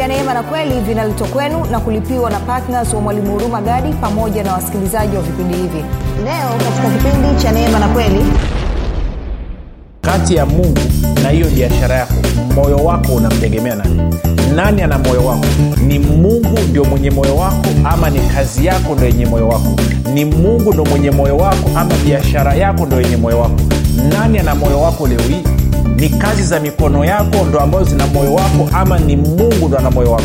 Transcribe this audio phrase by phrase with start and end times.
[0.00, 4.42] vya neema na kweli vinaletwa kwenu na kulipiwa na ptns wa mwalimu huruma gadi pamoja
[4.44, 5.84] na wasikilizaji wa vipindi hivi.
[6.24, 8.24] Leo katika kipindi cha neema na kweli.
[10.00, 10.78] Kati ya mungu
[11.22, 12.14] na hiyo biashara yako
[12.54, 14.14] moyo wako unamtegemea nani?
[14.54, 15.46] Nani ana moyo wako?
[15.86, 19.70] Ni mungu ndio mwenye moyo wako ama ni kazi yako ndo yenye moyo wako?
[20.14, 23.60] Ni mungu ndo mwenye moyo wako ama biashara yako ndo yenye moyo wako?
[24.12, 25.42] Nani ana moyo wako leo hii
[26.00, 29.90] ni kazi za mikono yako ndo ambazo zina moyo wako ama ni mungu ndo ana
[29.90, 30.24] moyo wako?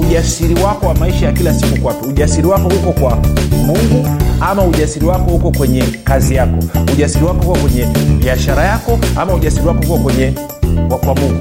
[0.00, 3.16] Ujasiri wako wa maisha ya kila siku kwapi ujasiri wako huko kwa
[3.66, 4.08] mungu
[4.40, 6.58] ama ujasiri wako huko kwenye kazi yako?
[6.92, 7.86] Ujasiri wako huko kwenye
[8.22, 10.32] biashara yako ama ujasiri wako huko kwenye
[11.04, 11.40] kwa, mungu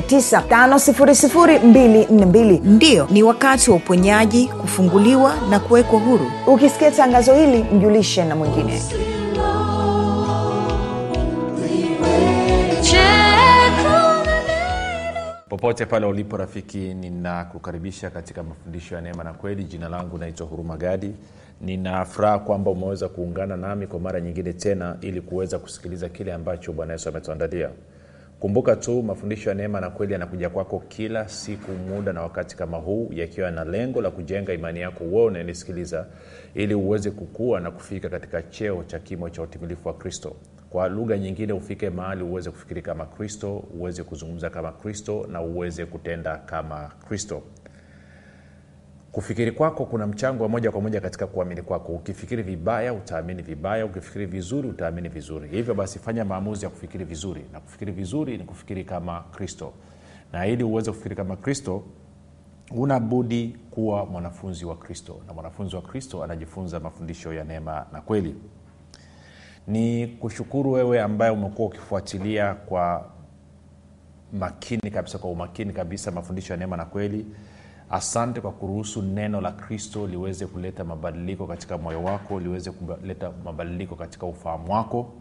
[0.00, 6.30] 7895242 ndiyo ni wakati wa uponyaji kufunguliwa na kuwekwa huru.
[6.46, 8.80] Ukisikia tangazo hili mjulishe na mwingine.
[15.48, 19.64] Popote pale ulipo rafiki ninakukaribisha katika mafundisho ya neema na kweli.
[19.64, 21.12] Jina langu naitwa huruma gadi.
[21.60, 26.72] Nina furaha kwamba umeweza kuungana nami kwa mara nyingine tena ili kuweza kusikiliza kile ambacho
[26.72, 27.68] bwana yesu ametuandalia
[28.40, 32.76] kumbuka tu mafundisho ya neema na kweli yanakuja kwako kila siku muda na wakati kama
[32.76, 36.06] huu yakiwa na lengo la kujenga imani yako uwe unanisikiliza
[36.54, 40.36] ili uweze kukua na kufika katika cheo cha kimo cha utimilifu wa kristo.
[40.70, 45.86] Kwa lugha nyingine ufike mahali uweze kufikiri kama kristo uweze kuzungumza kama kristo na uweze
[45.86, 47.42] kutenda kama kristo
[49.16, 51.92] kufikiri kwako kuna mchango wa moja kwa moja katika kuamini kwako.
[51.92, 53.86] Ukifikiri vibaya utaamini vibaya.
[53.86, 55.48] Ukifikiri vizuri utaamini vizuri.
[55.48, 57.44] Hivyo basi fanya maamuzi ya kufikiri vizuri.
[57.52, 59.72] Na kufikiri vizuri ni kufikiri kama kristo.
[60.32, 61.82] Na ili uweze kufikiri kama kristo
[62.70, 65.20] una budi kuwa mwanafunzi wa kristo.
[65.26, 68.34] Na mwanafunzi wa kristo anajifunza mafundisho ya neema na kweli.
[69.66, 73.10] Ni kushukuru wewe ambaye umekuwa ukifuatilia kwa
[74.32, 77.26] makini kabisa kwa umakini kabisa mafundisho ya neema na kweli
[77.90, 83.94] asante kwa kuruhusu neno la kristo liweze kuleta mabadiliko katika moyo wako liweze kuleta mabadiliko
[83.96, 85.12] katika ufahamu wako.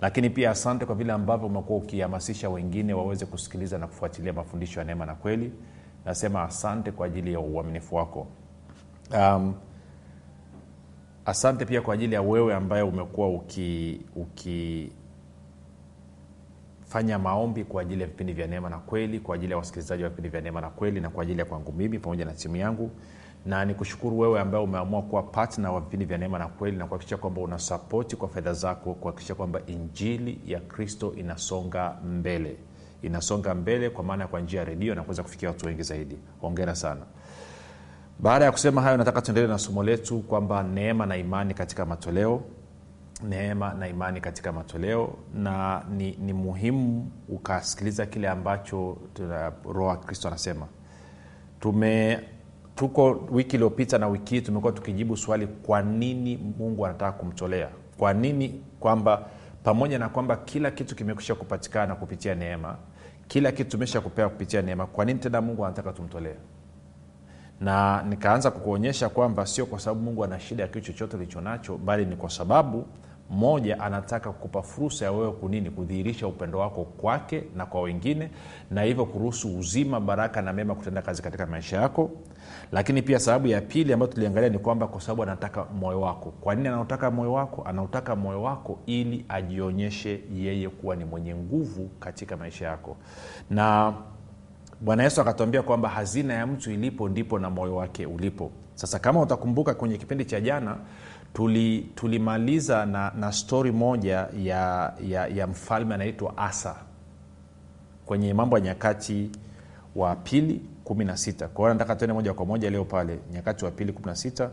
[0.00, 4.86] Lakini pia asante kwa vile ambavyo umekuwa ukihamasisha wengine waweze kusikiliza na kufuatilia mafundisho ya
[4.86, 5.52] neema na kweli.
[6.04, 8.26] Nasema asante kwa ajili ya uaminifu wako.
[9.14, 9.54] Um,
[11.26, 14.92] asante pia kwa ajili ya wewe ambaye umekuwa uki, uki
[16.90, 20.08] fanya maombi kwa ajili ya vipindi vya neema na kweli kwa ajili ya wasikilizaji wa
[20.08, 22.90] vipindi vya neema na kweli na kwa ajili ya kwangu mimi pamoja na timu yangu.
[23.46, 27.16] Na nikushukuru wewe ambaye umeamua kuwa patna wa vipindi vya neema na kweli na kuhakikisha
[27.16, 32.56] kwamba unasapoti kwa fedha zako kuhakikisha kwamba injili ya kristo inasonga mbele.
[33.02, 36.16] Inasonga mbele kwa maana ya kwa njia ya redio na kuweza kufikia watu wengi zaidi.
[36.42, 37.00] Ongera sana.
[38.18, 42.42] Baada ya kusema hayo nataka tuendelee na somo letu kwamba neema na imani katika matoleo
[43.22, 48.96] neema na imani katika matoleo na ni, ni muhimu ukasikiliza kile ambacho
[49.64, 50.66] roho kristo anasema.
[51.60, 52.20] Tume
[52.74, 57.68] tuko wiki iliyopita na wiki hii tumekuwa tukijibu swali kwa nini mungu anataka kumtolea?
[57.98, 59.26] Kwa nini kwamba
[59.62, 62.76] pamoja na kwamba kila kitu kimekwisha kupatikana kupitia neema
[63.28, 66.34] kila kitu tumesha kupewa kupitia neema kwa nini tena mungu anataka tumtolee
[67.60, 72.06] na nikaanza kukuonyesha kwamba sio kwa sababu mungu ana shida ya kitu chochote ulichonacho bali
[72.06, 72.86] ni kwa sababu
[73.30, 78.30] moja anataka kukupa fursa ya wewe kunini kudhihirisha upendo wako kwake na kwa wengine
[78.70, 82.10] na hivyo kuruhusu uzima baraka na mema kutenda kazi katika maisha yako.
[82.72, 86.30] Lakini pia sababu ya pili ambayo tuliangalia ni kwamba kwa sababu anataka moyo wako.
[86.40, 87.62] Kwa nini anautaka moyo wako?
[87.62, 92.96] Anautaka moyo wako ili ajionyeshe yeye kuwa ni mwenye nguvu katika maisha yako.
[93.50, 93.94] Na
[94.80, 98.50] bwana yesu akatuambia kwamba hazina ya mtu ilipo ndipo na moyo wake ulipo.
[98.74, 100.76] Sasa kama utakumbuka kwenye kipindi cha jana
[101.34, 106.76] tuli- tulimaliza na, na stori moja ya, ya, ya mfalme anaitwa asa
[108.06, 109.30] kwenye mambo ya nyakati
[109.96, 113.92] wa pili 16 kwa hiyo nataka tuende moja kwa moja leo pale nyakati wa pili
[113.92, 114.48] 16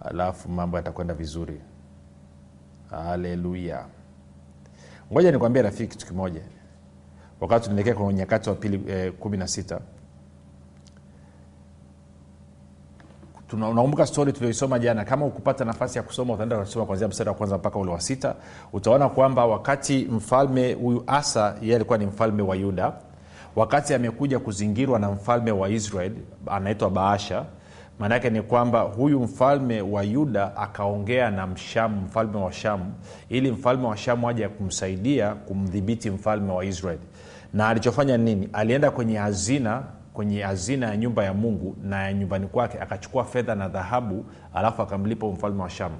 [0.00, 1.60] alafu mambo yatakwenda vizuri.
[2.90, 3.86] Haleluya
[5.12, 6.40] ngoja nikwambie rafiki kitu kimoja.
[7.40, 9.80] Wakati tunaelekea kwenye nyakati wa pili eh, 16
[13.54, 15.04] unakumbuka stori tulioisoma jana?
[15.04, 18.34] Kama ukupata nafasi ya kusoma utaenda kusoma kwanzia mstari wa kwanza mpaka ule wa sita.
[18.72, 22.92] Utaona kwamba wakati mfalme huyu asa yeye alikuwa ni mfalme wa yuda.
[23.56, 26.12] Wakati amekuja kuzingirwa na mfalme wa israel
[26.46, 27.44] anaitwa baasha
[27.98, 32.92] maana yake ni kwamba huyu mfalme wa yuda akaongea na mshamu mfalme wa shamu
[33.28, 36.98] ili mfalme wa shamu aje kumsaidia kumdhibiti mfalme wa israel.
[37.52, 38.48] Na alichofanya nini?
[38.52, 39.82] Alienda kwenye hazina
[40.14, 44.24] kwenye hazina ya nyumba ya mungu na ya nyumbani kwake akachukua fedha na dhahabu
[44.54, 45.96] alafu akamlipa mfalme wa shamu.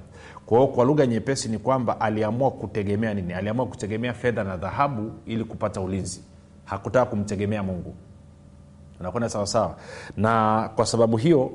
[0.46, 3.32] Kwa kwa lugha nyepesi ni kwamba aliamua kutegemea nini?
[3.32, 6.22] Aliamua kutegemea fedha na dhahabu ili kupata ulinzi.
[6.64, 7.94] Hakutaka kumtegemea mungu.
[9.00, 9.76] Unakwenda sawasawa
[10.16, 11.50] na kwa sababu hiyo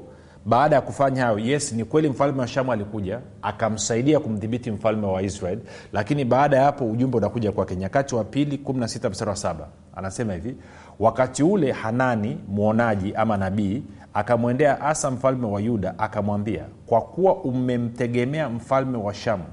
[0.46, 5.22] baada ya kufanya hayo yes ni kweli mfalme wa shamu alikuja akamsaidia kumdhibiti mfalme wa
[5.22, 5.60] israel
[5.94, 7.76] lakini baada ya hapo ujumbe unakuja kwake.
[7.76, 9.68] Nyakati wa pili 16 mstari wa saba
[10.00, 10.56] anasema hivi
[11.00, 18.50] wakati ule hanani mwonaji ama nabii akamwendea asa mfalme wa yuda akamwambia kwa kuwa umemtegemea
[18.50, 19.44] mfalme wa shamu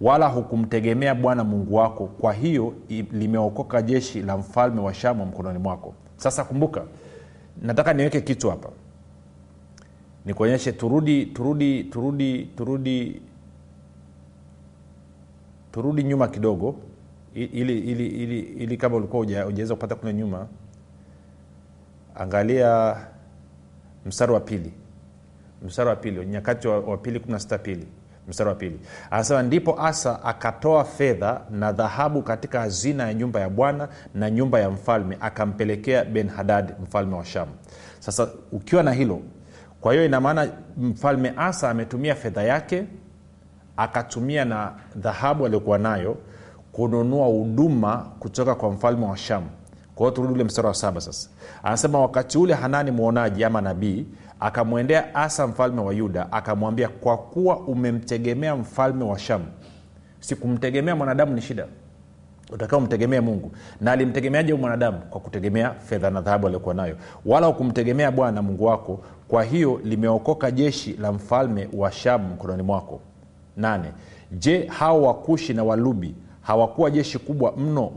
[0.00, 5.94] wala hukumtegemea bwana mungu wako kwa hiyo limeokoka jeshi la mfalme wa shamu mkononi mwako.
[6.16, 6.82] Sasa kumbuka
[7.62, 8.68] nataka niweke kitu hapa.
[10.26, 13.22] Nikuonyeshe turudi turudi turudi turudi
[15.72, 16.74] turudi nyuma kidogo
[17.34, 20.46] ili, ili, ili, ili kama ulikuwa ujaweza kupata kule nyuma
[22.14, 22.96] angalia
[24.06, 24.72] mstari wa pili.
[25.62, 27.86] Mstari wa pili nyakati wa, wa pili 16 pili.
[28.28, 28.80] Mstari wa pili.
[29.10, 34.60] Anasema ndipo asa akatoa fedha na dhahabu katika hazina ya nyumba ya bwana na nyumba
[34.60, 37.52] ya mfalme akampelekea ben hadad mfalme wa shamu.
[37.98, 39.20] Sasa ukiwa na hilo
[39.80, 42.84] kwa hiyo ina maana mfalme asa ametumia fedha yake
[43.76, 46.16] akatumia na dhahabu aliyokuwa nayo
[46.80, 49.46] kununua huduma kutoka kwa mfalme wa shamu.
[49.94, 51.28] Kwa turudi ule mstari wa saba sasa.
[51.62, 54.06] Anasema wakati ule hanani mwonaji ama nabii
[54.40, 59.44] akamwendea asa mfalme wa yuda akamwambia kwa kuwa umemtegemea mfalme wa shamu
[60.20, 61.66] sikumtegemea mwanadamu ni shida.
[62.52, 63.52] Utakiwa mtegemee mungu.
[63.80, 64.98] Na alimtegemeaje mwanadamu?
[65.10, 66.96] Kwa kutegemea fedha na dhahabu aliokuwa nayo.
[67.26, 73.00] Wala ukumtegemea bwana mungu wako kwa hiyo limeokoka jeshi la mfalme wa shamu mkononi mwako.
[73.56, 73.92] Nane.
[74.32, 77.90] Je hao wakushi na walubi hawakuwa jeshi kubwa mno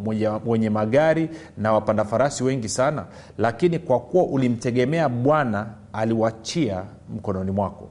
[0.46, 3.06] mwenye magari na wapanda farasi wengi sana
[3.38, 6.84] lakini kwa kuwa ulimtegemea bwana aliwachia
[7.16, 7.90] mkononi mwako.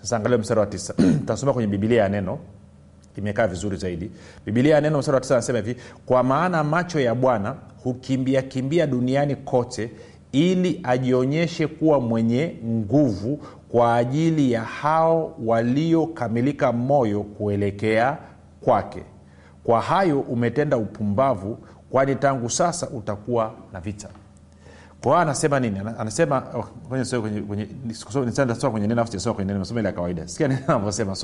[0.00, 0.94] Sasa angalia mstari wa tisa.
[1.26, 2.38] Tasoma kwenye bibilia ya neno.
[3.16, 4.10] Imekaa vizuri zaidi.
[4.46, 7.54] Bibilia ya neno mstari wa tisa anasema hivi kwa maana macho ya bwana
[7.84, 9.90] hukimbia kimbia duniani kote
[10.32, 18.18] ili ajionyeshe kuwa mwenye nguvu kwa ajili ya hao waliokamilika moyo kuelekea
[18.60, 19.02] kwake
[19.66, 21.58] kwa hayo umetenda upumbavu
[21.90, 24.08] kwani tangu sasa utakuwa na vita.
[25.02, 25.78] Kwa anasema nini?
[25.78, 26.40] Ana- anasema
[27.20, 27.66] kwenye,
[29.46, 30.28] neno ya kawaida.
[30.28, 31.14] Sikia neno anasema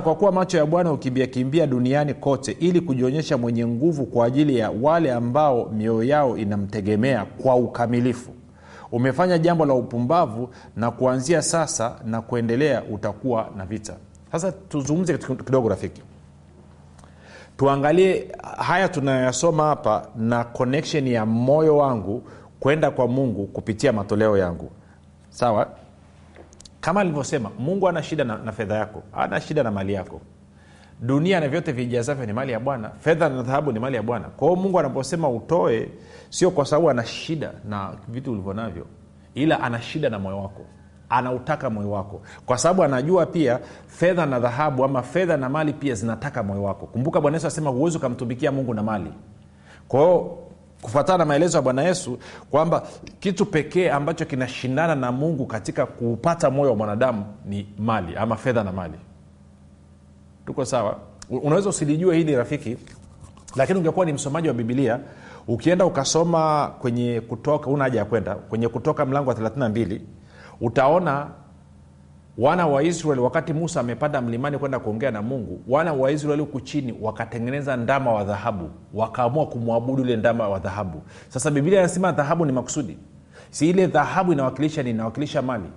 [0.00, 4.58] kwa kuwa macho ya bwana hukimbia kimbia duniani kote ili kujionyesha mwenye nguvu kwa ajili
[4.58, 8.30] ya wale ambao mioyo yao inamtegemea kwa ukamilifu.
[8.92, 13.94] Umefanya jambo la upumbavu na kuanzia sasa na kuendelea utakuwa na vita.
[14.32, 16.02] Sasa tuzungumze kidogo rafiki
[17.62, 18.28] tuangalie
[18.58, 22.22] haya tunayoyasoma hapa na connection ya moyo wangu
[22.60, 24.70] kwenda kwa mungu kupitia matoleo yangu.
[25.30, 25.68] Sawa?
[26.80, 30.20] Kama alivyosema mungu ana shida na, na fedha yako ana shida na mali yako.
[31.00, 34.28] Dunia na vyote vijazavyo ni mali ya bwana fedha na dhahabu ni mali ya bwana.
[34.28, 35.88] Kwa hiyo mungu anaposema utoe
[36.30, 38.86] sio kwa sababu ana shida na vitu ulivyo navyo
[39.34, 40.62] ila ana shida na moyo wako
[41.12, 42.22] anautaka moyo wako.
[42.46, 46.86] Kwa sababu anajua pia fedha na dhahabu ama fedha na mali pia zinataka moyo wako.
[46.86, 49.12] Kumbuka bwana yesu asema huwezi ukamtumikia mungu na mali.
[49.88, 50.38] Kwa hiyo
[50.82, 52.18] kufuatana na maelezo ya bwana yesu
[52.50, 52.82] kwamba
[53.20, 58.64] kitu pekee ambacho kinashindana na mungu katika kuupata moyo wa mwanadamu ni mali ama fedha
[58.64, 58.98] na mali.
[60.46, 60.96] Tuko sawa?
[61.30, 62.76] Unaweza usilijue hili rafiki
[63.56, 65.00] lakini ungekuwa ni msomaji wa bibilia
[65.48, 70.00] ukienda ukasoma kwenye kutoka una haja ya kwenda kwenye kutoka mlango wa 32
[70.60, 71.28] utaona
[72.38, 76.60] wana wa israeli wakati musa amepanda mlimani kwenda kuongea na mungu wana wa israeli huku
[76.60, 81.02] chini wakatengeneza ndama wa dhahabu wakaamua kumwabudu ile ndama wa dhahabu.
[81.28, 82.98] Sasa biblia inasema dhahabu ni makusudi.
[83.50, 85.70] Si ile dhahabu inawakilisha ni inawakilisha mali.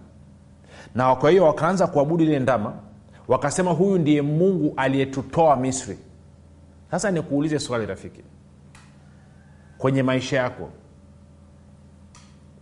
[0.95, 2.73] Na kwa hiyo wakaanza kuabudu ile ndama
[3.27, 5.97] wakasema huyu ndiye mungu aliyetutoa misri.
[6.91, 8.21] Sasa nikuulize swali rafiki.
[9.77, 10.69] Kwenye maisha yako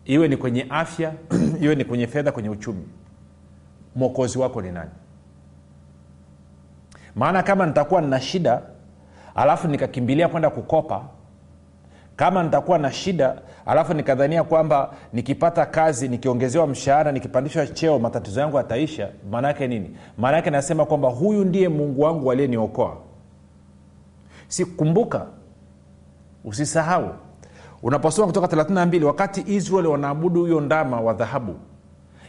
[0.06, 1.14] iwe ni kwenye afya
[1.64, 2.88] iwe ni kwenye fedha kwenye uchumi.
[3.96, 4.92] Mwokozi wako ni nani?
[7.16, 8.62] Maana kama nitakuwa nina shida
[9.36, 11.06] alafu nikakimbilia kwenda kukopa
[12.16, 18.58] kama nitakuwa na shida alafu nikadhania kwamba nikipata kazi nikiongezewa mshahara nikipandishwa cheo matatizo yangu
[18.58, 19.98] yataisha maana yake nini?
[20.18, 22.98] Maana yake nasema kwamba huyu ndiye mungu wangu aliyeniokoa.
[24.48, 25.26] Si kumbuka
[26.46, 27.14] usisahau
[27.84, 31.56] unaposoma kutoka 32 wakati israeli wanaabudu huyo ndama wa dhahabu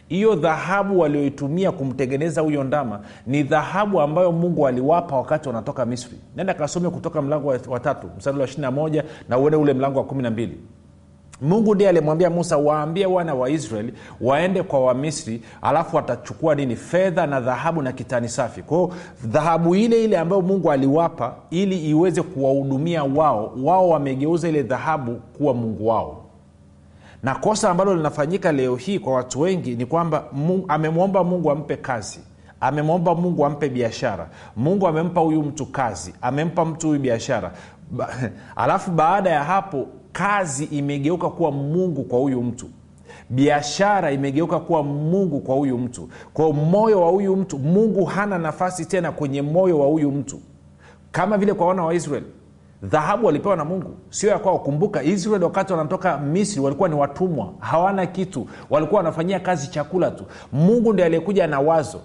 [0.07, 6.17] hiyo dhahabu walioitumia kumtengeneza huyo ndama ni dhahabu ambayo mungu aliwapa wakati wanatoka misri.
[6.35, 10.49] Nenda kasome kutoka mlango wa tatu mstari wa 21 na uende ule mlango wa 12
[11.41, 17.27] mungu ndiye alimwambia musa waambie wana wa israeli waende kwa wamisri alafu watachukua nini fedha
[17.27, 18.61] na dhahabu na kitani safi.
[18.63, 18.91] Kwao
[19.25, 25.53] dhahabu ile ile ambayo mungu aliwapa ili iweze kuwahudumia wao wao wamegeuza ile dhahabu kuwa
[25.53, 26.21] mungu wao.
[27.23, 30.23] Na kosa ambalo linafanyika leo hii kwa watu wengi ni kwamba
[30.67, 32.19] amemwomba mungu ampe kazi
[32.61, 37.51] amemwomba mungu ampe biashara mungu amempa huyu mtu kazi amempa mtu huyu biashara.
[38.55, 39.87] Alafu baada ya hapo
[40.17, 42.67] kazi imegeuka kuwa mungu kwa huyu mtu.
[43.29, 46.09] Biashara imegeuka kuwa mungu kwa huyu mtu.
[46.33, 50.39] Kwao moyo wa huyu mtu mungu hana nafasi tena kwenye moyo wa huyu mtu.
[51.11, 52.25] Kama vile kwa wana wa israeli
[52.83, 53.89] dhahabu walipewa na mungu.
[54.09, 54.59] Sio ya kwao.
[54.59, 57.53] Kumbuka israel wakati wanatoka misri walikuwa ni watumwa.
[57.59, 58.47] Hawana kitu.
[58.69, 60.23] Walikuwa wanafanyia kazi chakula tu.
[60.53, 62.01] Mungu ndi aliyekuja na wazo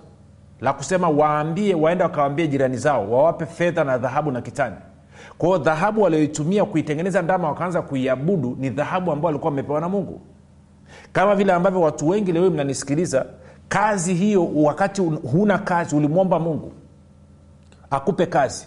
[0.61, 4.77] la kusema waambie waende wakawaambie jirani zao wawape fedha na dhahabu na kitani
[5.39, 10.21] kwao dhahabu walioitumia kuitengeneza ndama wakaanza kuiabudu ni dhahabu ambao walikuwa wamepewa na mungu.
[11.13, 13.27] Kama vile ambavyo watu wengi leo mnanisikiliza
[13.69, 16.73] kazi hiyo wakati huna kazi ulimwomba mungu
[17.91, 18.67] akupe kazi.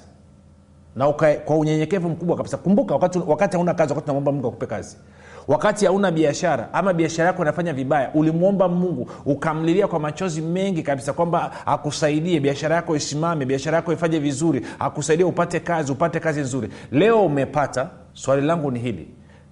[0.95, 2.57] Na uka, kwa unyenyekevu mkubwa kabisa.
[2.57, 4.97] Kumbuka wakati, wakati hauna kazi wakati unamwomba mungu akupe kazi
[5.47, 11.13] wakati hauna biashara ama biashara yako inafanya vibaya ulimwomba mungu ukamlilia kwa machozi mengi kabisa
[11.13, 16.69] kwamba akusaidie biashara yako isimame biashara yako ifanye vizuri akusaidie upate kazi upate kazi nzuri.
[16.91, 19.07] Leo umepata swali langu ni hili.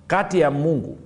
[0.08, 0.98] Kati ya mungu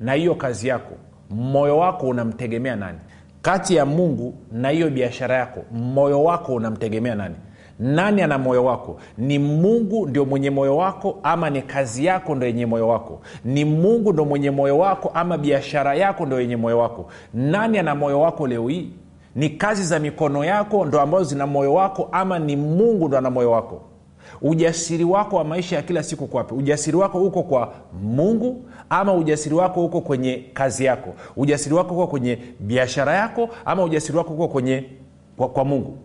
[0.00, 0.94] na hiyo kazi yako
[1.30, 2.98] moyo wako unamtegemea nani?
[3.42, 7.34] Kati ya mungu na hiyo biashara yako moyo wako unamtegemea nani
[7.78, 8.96] nani ana moyo wako?
[9.18, 13.20] Ni mungu ndio mwenye moyo wako ama ni kazi yako ndo yenye moyo wako?
[13.44, 17.06] Ni mungu ndo mwenye moyo wako ama biashara yako ndo yenye moyo wako?
[17.34, 18.88] Nani ana moyo wako leo hii?
[19.34, 23.30] Ni kazi za mikono yako ndo ambazo zina moyo wako ama ni mungu ndo ana
[23.30, 23.80] moyo wako?
[24.42, 29.54] Ujasiri wako wa maisha ya kila siku kwapi ujasiri wako uko kwa mungu ama ujasiri
[29.54, 31.14] wako uko kwenye kazi yako?
[31.36, 34.84] Ujasiri wako uko kwenye biashara yako ama ujasiri wako uko kwenye
[35.36, 35.98] kwa, kwa mungu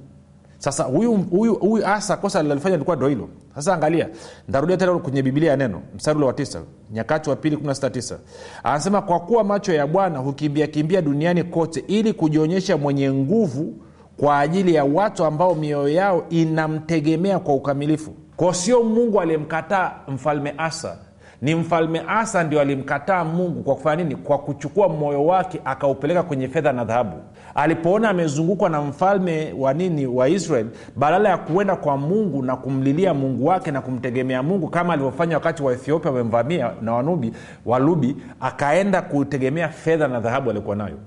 [0.60, 3.30] sasa huyu huyu huyu asa kosa alilofanya lilikuwa ndo hilo.
[3.56, 4.10] Sasa angalia
[4.50, 6.62] ntarudia tena kwenye biblia ya neno mstari wa tisa
[6.92, 8.16] nyakati wa pili 169
[8.64, 13.74] anasema kwa kuwa macho ya bwana hukimbia kimbia duniani kote ili kujionyesha mwenye nguvu
[14.18, 18.12] kwa ajili ya watu ambao mioyo yao inamtegemea kwa ukamilifu.
[18.36, 20.98] Kwa sio mungu aliyemkataa mfalme asa.
[21.42, 24.16] Ni mfalme asa ndio alimkataa mungu kwa kufanya nini?
[24.16, 27.18] Kwa kuchukua moyo wake akaupeleka kwenye fedha na dhahabu
[27.60, 33.14] alipoona amezungukwa na mfalme wa nini wa israel badala ya kuenda kwa mungu na kumlilia
[33.14, 37.34] mungu wake na kumtegemea mungu kama alivyofanya wakati wa ethiopia wamemvamia na wanubi
[37.66, 40.98] walubi akaenda kutegemea fedha na dhahabu alikuwa nayo.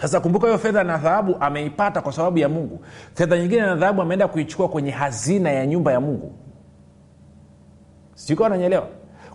[0.00, 2.80] Sasa kumbuka hiyo fedha na dhahabu ameipata kwa sababu ya mungu.
[3.14, 6.32] Fedha nyingine na dhahabu ameenda kuichukua kwenye hazina ya nyumba ya mungu.
[8.14, 8.86] Sikuwa ananyelewa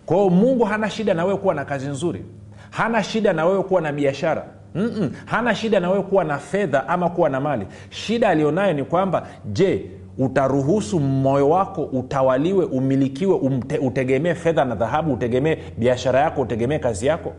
[0.06, 2.24] kwa hiyo mungu hana shida na wewe kuwa na kazi nzuri.
[2.70, 4.44] Hana shida na wewe kuwa na biashara
[4.74, 5.10] Mm-mm.
[5.24, 7.66] hana shida na wewe kuwa na fedha ama kuwa na mali.
[7.90, 15.12] Shida aliyonayo ni kwamba je utaruhusu moyo wako utawaliwe umilikiwe umte, utegemee fedha na dhahabu
[15.12, 17.32] utegemee biashara yako utegemee kazi yako?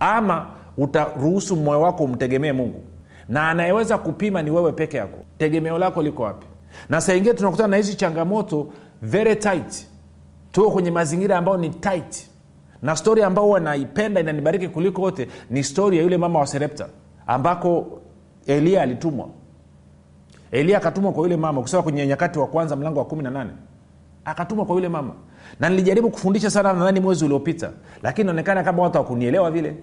[0.00, 0.46] Ama
[0.78, 2.80] utaruhusu moyo wako umtegemee mungu?
[3.28, 5.18] Na anayeweza kupima ni wewe peke yako.
[5.38, 6.46] Tegemeo lako liko wapi?
[6.88, 8.66] Na saa ingine tunakutana na hizi changamoto
[9.02, 9.86] very tight.
[10.52, 12.26] Tuko kwenye mazingira ambayo ni tight
[12.82, 16.88] na stori ambayo huwa naipenda inanibariki kuliko wote ni stori ya yule mama wa serepta
[17.26, 18.00] ambako
[18.46, 19.28] eliya alitumwa.
[20.52, 23.50] Elia akatumwa kwa yule mama kusema kwenye nyakati wa kwanza mlango wa kumi na nane.
[24.24, 25.14] Akatumwa kwa yule mama.
[25.60, 27.70] Na nilijaribu kufundisha sana nadhani mwezi uliopita
[28.02, 29.76] lakini inaonekana kama watu wakunielewa vile.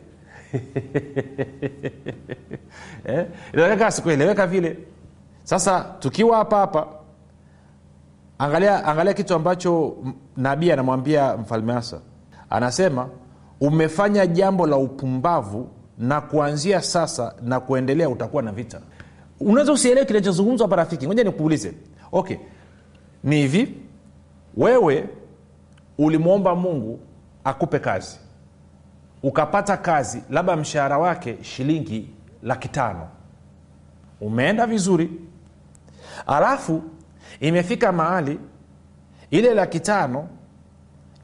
[3.06, 3.26] Eh?
[3.54, 4.78] inaonekana vile.
[5.44, 6.88] Sasa tukiwa hapa hapa
[8.40, 9.98] angalia angalia kitu ambacho
[10.38, 12.02] nabii anamwambia mfalme asa
[12.50, 13.10] anasema
[13.62, 18.82] umefanya jambo la upumbavu na kuanzia sasa na kuendelea utakuwa na vita.
[19.40, 21.08] Unaweza usielewe kinachozungumzwa hapa rafiki.
[21.08, 21.74] Ngoja nikuulize.
[22.12, 22.38] Okay.
[23.24, 23.76] Ni hivi
[24.58, 25.10] wewe
[25.98, 27.00] ulimwomba mungu
[27.44, 28.20] akupe kazi.
[29.24, 32.10] Ukapata kazi labda mshahara wake shilingi
[32.44, 33.08] laki tano.
[34.22, 35.12] Umeenda vizuri.
[36.28, 36.84] Alafu
[37.40, 38.40] imefika mahali
[39.32, 40.28] ile laki tano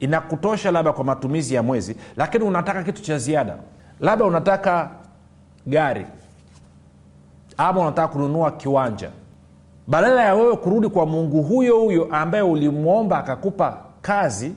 [0.00, 3.56] inakutosha labda kwa matumizi ya mwezi lakini unataka kitu cha ziada.
[4.00, 4.90] Labda unataka
[5.66, 6.06] gari
[7.56, 9.10] ama unataka kununua kiwanja.
[9.86, 14.52] Badala ya wewe kurudi kwa mungu huyo huyo ambaye ulimwomba akakupa kazi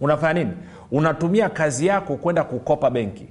[0.00, 0.56] unafanya nini?
[0.90, 3.28] Unatumia kazi yako kwenda kukopa benki.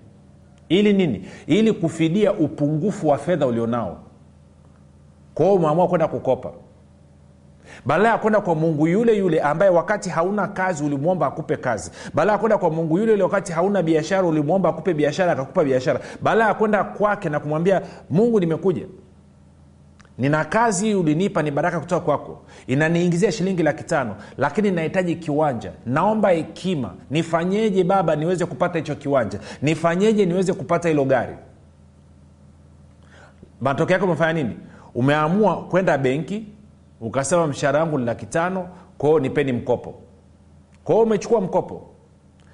[0.70, 1.26] Ili nini?
[1.48, 3.98] Ili kufidia upungufu wa fedha ulionao.
[5.36, 6.52] Kwa hiyo umeamua kwenda kukopa
[7.86, 11.92] badala ya kwenda kwa mungu yule yule ambaye wakati hauna kazi ulimwomba akupe kazi.
[12.14, 16.00] Badala ya kwenda kwa mungu yule yule wakati hauna biashara ulimwomba akupe biashara akakupa biashara.
[16.22, 18.86] Badala ya kwenda kwake na kumwambia mungu nimekuja.
[20.18, 22.42] Nina kazi hii ulinipa ni baraka kutoka kwako.
[22.68, 25.72] Inaniingizia shilingi laki tano lakini nahitaji kiwanja.
[25.86, 26.94] Naomba hekima.
[27.10, 29.40] Nifanyeje baba niweze kupata hicho kiwanja?
[29.62, 31.36] Nifanyeje niweze kupata hilo gari?
[33.62, 34.58] Matokeo yake umefanya nini?
[34.96, 36.46] Umeamua kwenda benki
[37.02, 38.68] ukasema mshahara wangu ni laki tano
[38.98, 39.94] kwao nipeni mkopo.
[40.84, 41.88] Kwao umechukua mkopo.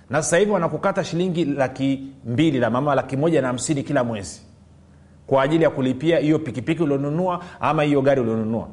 [0.10, 4.42] Na sasa hivi wanakukata shilingi laki mbili la mama laki moja na hamsini kila mwezi.
[5.28, 8.68] Kwa ajili ya kulipia hiyo pikipiki ulionunua ama hiyo gari ulionunua.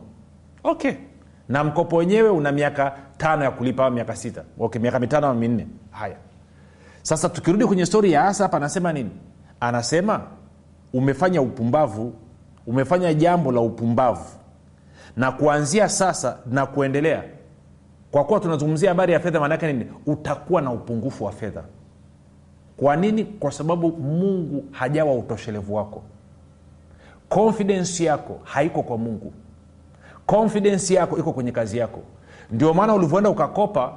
[0.64, 0.92] Okay.
[1.48, 4.44] Na mkopo wenyewe una miaka tano ya kulipa au miaka sita.
[4.60, 5.66] Okay miaka mitano au minne.
[5.90, 6.16] Haya.
[7.02, 9.10] Sasa tukirudi kwenye stori ya asa hapa anasema nini?
[9.60, 10.20] Anasema
[10.92, 12.12] umefanya upumbavu.
[12.66, 14.24] Umefanya jambo la upumbavu
[15.16, 17.24] na kuanzia sasa na kuendelea
[18.10, 19.86] kwa kuwa tunazungumzia habari ya fedha maanaake nini?
[20.06, 21.64] Utakuwa na upungufu wa fedha.
[22.76, 23.24] Kwa nini?
[23.24, 26.02] Kwa sababu mungu hajawa utoshelevu wako.
[27.28, 29.32] Konfidensi yako haiko kwa mungu.
[30.26, 32.02] Konfidensi yako iko kwenye kazi yako.
[32.50, 33.92] Ndio maana ulivyoenda ukakopa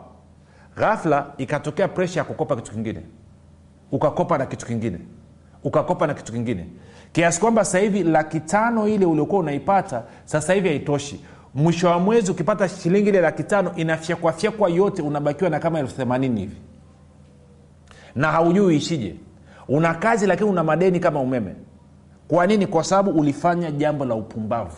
[0.77, 3.01] ghafla ikatokea presha ya kukopa kitu kingine.
[3.91, 4.99] Ukakopa na kitu kingine.
[5.63, 6.67] Ukakopa na kitu kingine
[7.11, 11.23] kiasi kwamba sasa hivi laki tano ile uliokuwa unaipata sasa hivi haitoshi.
[11.55, 16.39] Mwisho wa mwezi ukipata shilingi ile laki tano inafyekwafyekwa yote unabakiwa na kama elfu themanini
[16.41, 16.55] hivi.
[18.15, 19.15] Na haujui uishije
[19.67, 21.55] una kazi lakini una madeni kama umeme.
[22.27, 22.67] Kwa nini?
[22.67, 24.77] Kwa sababu ulifanya jambo la upumbavu.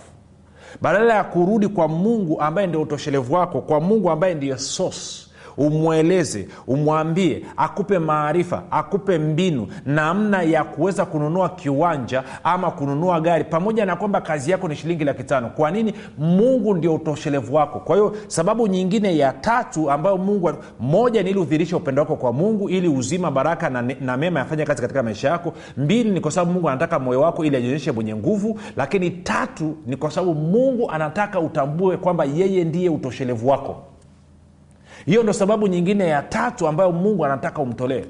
[0.82, 5.29] Badala ya kurudi kwa mungu ambaye ndio utoshelevu wako kwa mungu ambaye ndiyo source
[5.60, 13.86] umweleze umwambie akupe maarifa akupe mbinu namna ya kuweza kununua kiwanja ama kununua gari pamoja
[13.86, 15.50] na kwamba kazi yako ni shilingi laki tano.
[15.50, 15.94] Kwa nini?
[16.18, 17.80] Mungu ndio utoshelevu wako.
[17.80, 22.34] Kwa hiyo sababu nyingine ya tatu ambayo mungu moja ni ili udhirishe upendo wako kwa
[22.34, 25.54] mungu ili uzima baraka na, na mema yafanye kazi katika maisha yako.
[25.78, 28.60] Mbili ni kwa sababu mungu anataka moyo wako ili ajionyeshe mwenye nguvu.
[28.78, 33.84] Lakini tatu ni kwa sababu mungu anataka utambue kwamba yeye ndiye utoshelevu wako
[35.06, 38.04] hiyo ndo sababu nyingine ya tatu ambayo mungu anataka umtolee.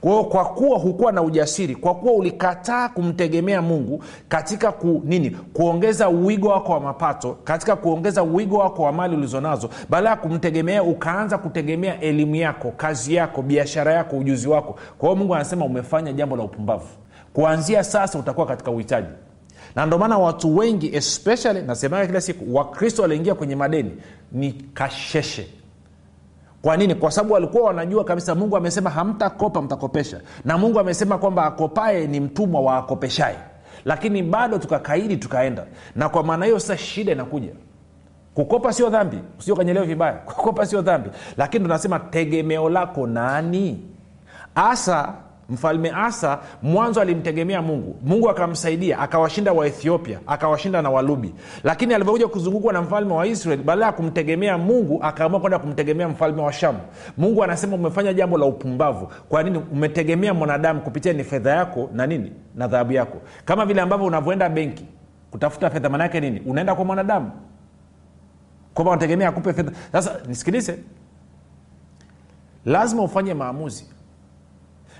[0.00, 6.08] Kwao kwa kuwa hukuwa na ujasiri kwa kuwa ulikataa kumtegemea mungu katika ku, nini kuongeza
[6.08, 11.38] uwigo wako wa mapato katika kuongeza uwigo wako wa mali ulizonazo baada ya kumtegemea ukaanza
[11.38, 14.78] kutegemea elimu yako kazi yako biashara yako ujuzi wako.
[14.98, 16.86] Kwa hiyo mungu anasema umefanya jambo la upumbavu.
[17.32, 19.08] Kuanzia sasa utakuwa katika uhitaji.
[19.76, 23.90] Na ndio maana watu wengi especially nasemaga kila siku wakristo waliingia kwenye madeni
[24.32, 25.46] ni kasheshe
[26.64, 26.94] kwa nini?
[26.94, 30.20] Kwa sababu walikuwa wanajua kabisa mungu amesema hamtakopa mtakopesha.
[30.44, 33.36] Na mungu amesema kwamba akopae ni mtumwa wa akopeshae
[33.84, 35.64] lakini bado tukakaidi tukaenda.
[35.96, 37.52] Na kwa maana hiyo sasa shida inakuja.
[38.34, 39.18] Kukopa sio dhambi.
[39.38, 40.12] Sio kanyelewa vibaya.
[40.28, 41.10] Kukopa sio dhambi.
[41.36, 43.82] Lakini tunasema tegemeo lako nani?
[44.54, 45.14] Asa
[45.48, 47.96] mfalme asa mwanzo alimtegemea mungu.
[48.02, 51.34] Mungu akamsaidia akawashinda waethiopia akawashinda na walubi.
[51.64, 56.42] Lakini alivyokuja kuzungukwa na mfalme wa israel badala ya kumtegemea mungu akaamua kwenda kumtegemea mfalme
[56.42, 56.78] wa shamu.
[57.18, 59.08] Mungu anasema umefanya jambo la upumbavu.
[59.28, 63.18] Kwa nini umetegemea mwanadamu kupitia ni fedha yako na nini na dhahabu yako?
[63.44, 64.84] Kama vile ambavyo unavyoenda benki
[65.30, 66.40] kutafuta fedha manaake nini?
[66.46, 67.30] Unaenda kwa mwanadamu.
[68.74, 69.72] Kwamba unategemea akupe fedha.
[69.92, 70.78] Sasa nisikilize.
[72.64, 73.86] Lazima ufanye maamuzi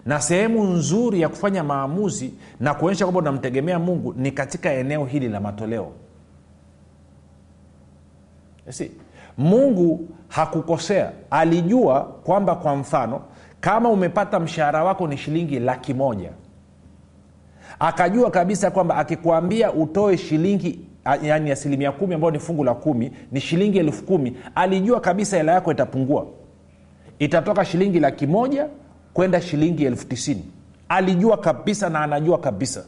[0.06, 5.28] na sehemu nzuri ya kufanya maamuzi na kuonyesha kwamba unamtegemea mungu ni katika eneo hili
[5.28, 5.92] la matoleo.
[8.68, 8.90] Si
[9.38, 11.12] mungu hakukosea.
[11.30, 13.20] Alijua kwamba kwa mfano
[13.60, 16.30] kama umepata mshahara wako ni shilingi laki moja.
[17.78, 20.80] Akajua kabisa kwamba akikwambia utoe shilingi
[21.22, 25.52] yani asilimia kumi ambayo ni fungu la kumi ni shilingi elfu kumi alijua kabisa hela
[25.52, 26.26] yako itapungua.
[27.18, 28.68] Itatoka shilingi laki moja
[29.14, 30.44] kwenda shilingi elfu tisini.
[30.88, 32.84] Alijua kabisa na anajua kabisa.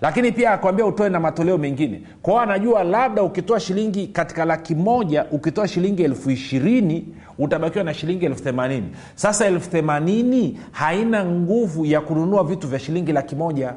[0.00, 2.02] Lakini pia akwambia utoe na matoleo mengine.
[2.22, 7.94] Kwa hiyo anajua labda ukitoa shilingi katika laki moja ukitoa shilingi elfu ishirini utabakiwa na
[7.94, 8.86] shilingi elfu themanini.
[9.14, 13.74] Sasa elfu themanini haina nguvu ya kununua vitu vya shilingi laki moja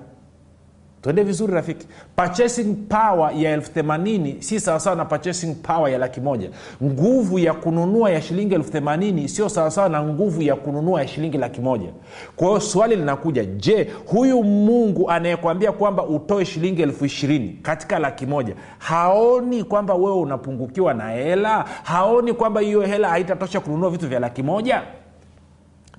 [1.03, 1.87] twende vizuri rafiki.
[2.15, 6.49] Purchasing power ya elfu themanini si sawasawa na purchasing power ya laki moja.
[6.83, 11.37] Nguvu ya kununua ya shilingi elfu themanini sio sawasawa na nguvu ya kununua ya shilingi
[11.37, 11.89] laki moja.
[12.35, 18.25] Kwa hiyo swali linakuja je huyu mungu anayekwambia kwamba utoe shilingi elfu ishirini katika laki
[18.25, 21.65] moja haoni kwamba wewe unapungukiwa na hela?
[21.83, 24.81] Haoni kwamba hiyo hela haitatosha kununua vitu vya laki moja?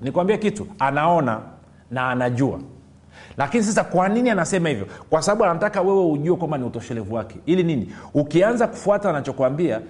[0.01, 1.39] Nikwambie kitu anaona
[1.91, 2.59] na anajua
[3.37, 4.87] lakini sasa kwa nini anasema hivyo?
[5.09, 7.35] Kwa sababu anataka wewe ujue kwamba ni utoshelevu wake.
[7.45, 7.89] Ili nini?
[8.13, 9.81] Ukianza kufuata anachokwambia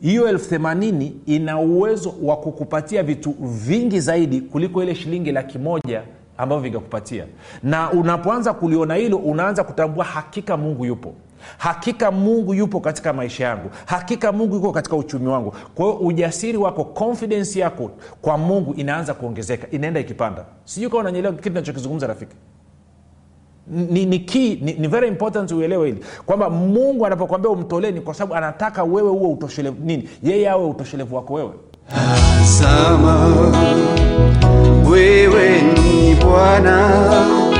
[0.00, 6.02] hiyo elfu themanini ina uwezo wa kukupatia vitu vingi zaidi kuliko ile shilingi laki moja
[6.38, 7.24] ambavyo vingekupatia
[7.62, 11.12] na unapoanza kuliona hilo unaanza kutambua hakika mungu yupo.
[11.58, 13.70] Hakika mungu yupo katika maisha yangu.
[13.86, 15.54] Hakika mungu yuko katika uchumi wangu.
[15.74, 17.90] Kwa hiyo ujasiri wako confidence yako
[18.22, 19.66] kwa mungu inaanza kuongezeka.
[19.70, 20.44] Inaenda ikipanda.
[20.64, 22.36] Sijui kawa unanyelewa kitu nachokizungumza rafiki
[23.68, 26.04] ni, ni key ni, ni very important uelewe hili.
[26.26, 30.08] Kwamba mungu anapokwambia umtolee ni kwa sababu anataka wewe uwe utoshelevu nini?
[30.22, 31.50] Yeye awe utoshelevu wako wewe.
[31.88, 33.26] Tazama,
[34.90, 37.53] wewe ni Bwana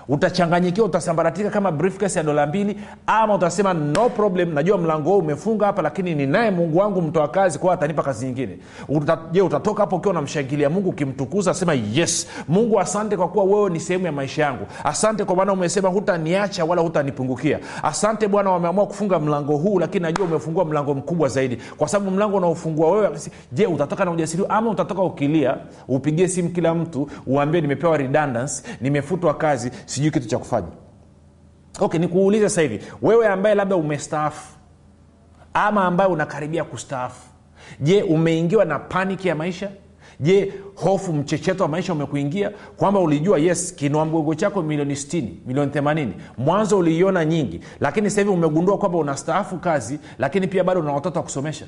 [0.07, 5.65] utachanganyikiwa utasambaratika kama briefcase ya dola mbili ama utasema no problem najua mlango huu umefunga
[5.65, 8.57] hapa lakini ninaye mungu wangu mtoa kazi kwao atanipa kazi nyingine.
[8.89, 13.69] Uta, je utatoka hapo ukiwa unamshangilia mungu ukimtukuza sema yes mungu asante kwa kuwa wewe
[13.69, 14.65] ni sehemu ya maisha yangu.
[14.83, 17.59] Asante kwa maana umesema hutaniacha wala hutanipungukia.
[17.83, 21.57] Asante bwana wameamua kufunga mlango huu lakini najua umefungua mlango mkubwa zaidi.
[21.77, 23.09] Kwa sababu mlango unaofungua wewe
[23.51, 29.33] je utatoka na ujasiri ama utatoka ukilia upigie simu kila mtu uambie nimepewa redundancy nimefutwa
[29.33, 30.67] kazi sijui kitu cha kufanya.
[31.79, 32.79] Okay nikuulize sasa hivi.
[33.01, 34.57] Wewe ambaye labda umestaafu
[35.53, 37.21] ama ambaye unakaribia kustaafu
[37.79, 39.69] je umeingiwa na paniki ya maisha?
[40.19, 42.51] Je hofu mchecheto wa maisha umekuingia?
[42.77, 43.75] Kwamba ulijua yes
[44.05, 49.57] mgogo chako milioni 60 milioni 80 mwanzo uliiona nyingi lakini sasa hivi umegundua kwamba unastaafu
[49.57, 51.65] kazi lakini pia bado una watoto wa kusomesha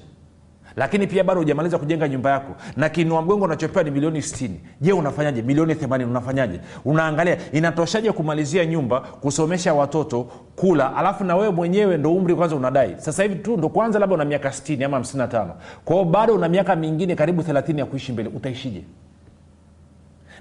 [0.75, 2.55] lakini pia bado hujamaliza kujenga nyumba yako.
[2.77, 4.49] Na kinua mgongo unachopewa ni milioni 60
[4.81, 5.41] je unafanyaje?
[5.41, 6.59] Milioni 80 unafanyaje?
[6.85, 10.23] Unaangalia inatoshaje kumalizia nyumba kusomesha watoto
[10.55, 12.95] kula alafu na wewe mwenyewe ndo umri kwanza unadai?
[12.97, 15.47] Sasa hivi tu ndo kwanza labda una miaka 60 ama 55
[15.85, 18.29] kwa hiyo bado una miaka mingine karibu 30 ya kuishi mbele.
[18.35, 18.83] Utaishije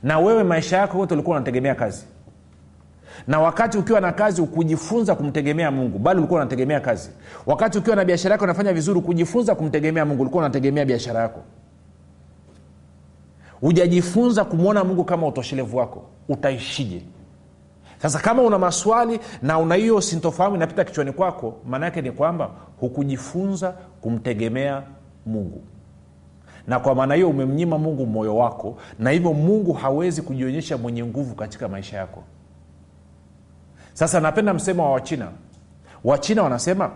[0.02, 2.04] na wewe maisha yako yote ulikuwa unategemea kazi
[3.26, 7.10] na wakati ukiwa na kazi ukujifunza kumtegemea mungu bali ulikuwa unategemea kazi.
[7.46, 11.40] Wakati ukiwa na biashara yako unafanya vizuri kujifunza kumtegemea mungu ulikuwa unategemea biashara yako.
[13.60, 17.02] Hujajifunza kumwona mungu kama utoshelevu wako utaishije?
[18.02, 22.50] Sasa kama una maswali na una hiyo sintofahamu inapita kichwani kwako maana yake ni kwamba
[22.80, 24.82] hukujifunza kumtegemea
[25.26, 25.62] mungu.
[26.66, 31.34] Na kwa maana hiyo umemnyima mungu moyo wako na hivyo mungu hawezi kujionyesha mwenye nguvu
[31.34, 32.22] katika maisha yako
[33.94, 35.28] sasa napenda msemo wa wachina.
[36.04, 36.90] Wachina wanasema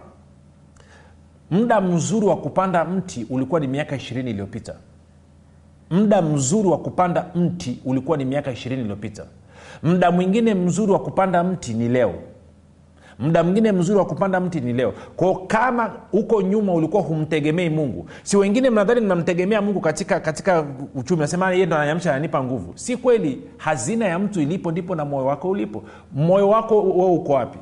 [1.51, 4.75] muda mzuri wa kupanda mti ulikuwa ni miaka ishirini iliyopita.
[5.91, 9.25] Muda mzuri wa kupanda mti ulikuwa ni miaka ishirini iliyopita.
[9.83, 12.15] Muda mwingine mzuri wa kupanda mti ni leo
[13.19, 14.93] muda mwingine mzuri wa kupanda mti ni leo.
[15.17, 21.21] Kwao kama huko nyuma ulikuwa humtegemei mungu si wengine mnadhani mnamtegemea mungu katika katika uchumi
[21.21, 22.73] nasema ye ndo ananyamsha ananipa nguvu.
[22.75, 25.83] Si kweli hazina ya mtu ilipo ndipo na moyo wako ulipo.
[26.15, 27.59] Moyo wako we uko wapi?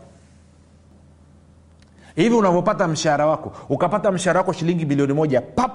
[2.17, 5.73] Hivi unavyopata mshahara wako ukapata mshahara wako shilingi bilioni moja pap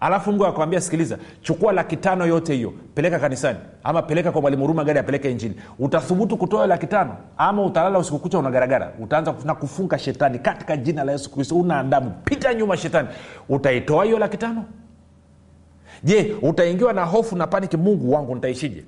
[0.00, 4.62] alafu mungu akwambia sikiliza chukua laki tano yote hiyo peleka kanisani ama peleka kwa mwalimu
[4.62, 5.60] huruma gari apeleke injili.
[5.78, 8.92] Utathubutu kutoa laki tano ama utalala usiku kucha unagaragara.
[9.00, 11.56] Utaanza na kufunga shetani katika jina la yesu kristo.
[11.56, 13.08] Una adabu pita nyuma shetani.
[13.48, 14.64] Utaitoa hiyo laki tano?
[16.04, 18.84] Je utaingiwa na hofu na paniki mungu wangu nitaishije?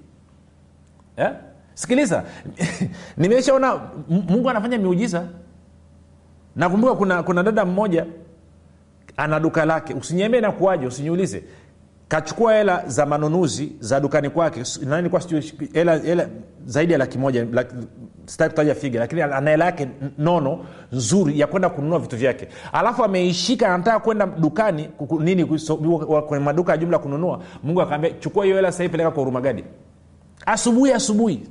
[1.17, 1.31] Eh?
[1.75, 2.25] sikiliza
[3.17, 5.27] nimeshaona mungu anafanya miujiza.
[6.57, 8.07] Nakumbuka kuna, kuna dada mmoja
[9.21, 9.95] ana duka lake.
[9.95, 11.43] Usiniambie nakuaje usiniulize.
[12.09, 14.63] Kachukua hela za manunuzi za dukani kwake.
[16.67, 17.47] Zaidi ya laki moja
[18.81, 22.49] figa lakini ana hela yake nono nzuri ya kwenda kununua vitu vyake.
[22.73, 24.89] Alafu ameishika anataka kwenda dukani
[25.21, 25.45] nini
[26.29, 27.41] kwenye maduka ya jumla kununua.
[27.63, 29.65] Mungu akaambia chukua hiyo hela sahii peleka kwa hurumagadi
[30.47, 31.49] asubuhi asubuhi.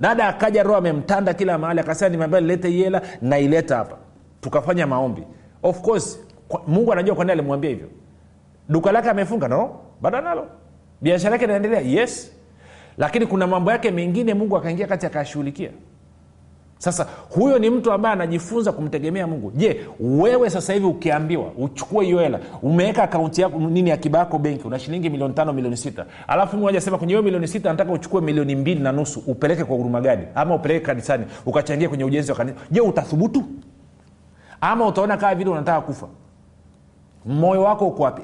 [0.00, 3.96] Dada akaja roho amemtanda kila mahali akasema nimeambia nilete hii hela naileta hapa.
[4.40, 5.22] Tukafanya maombi
[5.62, 7.88] of course kwa, mungu anajua kwa nini alimwambia hivyo.
[8.68, 9.70] Duka lake amefunga no?
[10.00, 10.46] Bado analo.
[11.00, 12.32] Biashara yake inaendelea yes.
[12.98, 15.70] Lakini kuna mambo yake mengine mungu akaingia kati akayashughulikia.
[16.78, 19.52] Sasa huyo ni mtu ambaye anajifunza kumtegemea mungu.
[19.54, 24.66] Je wewe sasa hivi ukiambiwa uchukue hiyo hela umeweka akaunti yako nini akiba yako benki
[24.66, 26.06] una shilingi milioni tano milioni sita.
[26.28, 29.76] Alafu mungu ajasema kwenye hiyo milioni sita nataka uchukue milioni mbili na nusu upeleke kwa
[29.76, 32.56] huruma gadi ama upeleke kanisani ukachangia kwenye ujenzi wa kanisa.
[32.70, 33.44] Je utathubutu
[34.64, 36.06] ama utaona kaa vile unataka kufa.
[37.26, 38.22] Moyo wako uko wapi?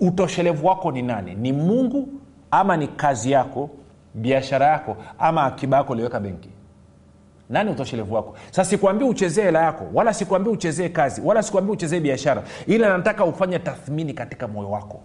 [0.00, 1.34] Utoshelevu wako ni nani?
[1.34, 2.08] Ni mungu
[2.50, 3.70] ama ni kazi yako
[4.14, 6.48] biashara yako ama akiba yako uliweka benki?
[7.50, 8.34] Nani utoshelevu wako?
[8.50, 13.24] Sasa sikwambii uchezee hela yako wala sikwambii uchezee kazi wala sikwambii uchezee biashara ila nataka
[13.24, 15.00] ufanye tathmini katika moyo wako.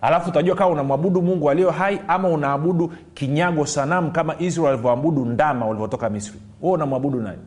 [0.00, 5.66] Alafu utajua kama unamwabudu mungu aliyo hai ama unaabudu kinyago sanamu kama israel walivyoabudu ndama
[5.66, 6.40] walivyotoka misri.
[6.60, 7.38] Huo unamwabudu nani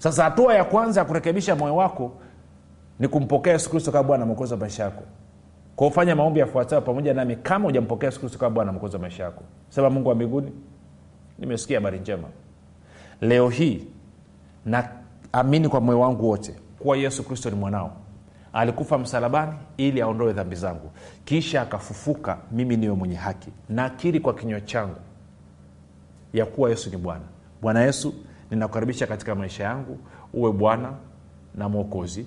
[0.00, 2.12] sasa hatua ya kwanza ya kurekebisha moyo wako
[2.98, 5.02] ni kumpokea yesu kristo kama bwana mwokozi wa maisha yako.
[5.76, 9.22] Kwa ufanya maombi yafuatayo pamoja nami kama hujampokea yesu kristo kama bwana mwokozi wa maisha
[9.24, 9.42] yako.
[9.68, 10.52] Sema mungu wa mbinguni
[11.38, 12.28] nimesikia habari njema.
[13.20, 13.86] Leo hii
[14.66, 17.92] naamini kwa moyo wangu wote kuwa yesu kristo ni mwanao.
[18.52, 20.90] Alikufa msalabani ili aondoe dhambi zangu.
[21.24, 23.50] Kisha akafufuka mimi niwe mwenye haki.
[23.68, 24.96] Nakiri kwa kinywa changu
[26.32, 27.24] ya kuwa yesu ni bwana.
[27.62, 28.14] Bwana yesu
[28.50, 29.98] ninakukaribisha katika maisha yangu.
[30.34, 30.92] Uwe bwana
[31.54, 32.26] na mwokozi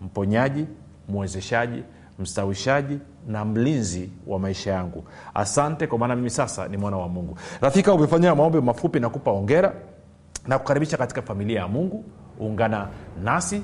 [0.00, 0.66] mponyaji
[1.08, 1.82] mwezeshaji
[2.18, 5.04] mstawishaji na mlinzi wa maisha yangu.
[5.34, 7.38] Asante kwa maana mimi sasa ni mwana wa mungu.
[7.60, 9.74] Rafika umefanyia maombi mafupi na kupa ongera
[10.46, 12.04] na kukaribisha katika familia ya mungu.
[12.38, 12.88] Ungana
[13.22, 13.62] nasi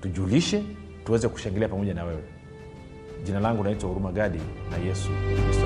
[0.00, 0.64] tujulishe
[1.04, 2.22] tuweze kushangilia pamoja na wewe.
[3.24, 4.40] Jina langu naitwa huruma gadi
[4.70, 5.10] na yesu
[5.44, 5.65] kristo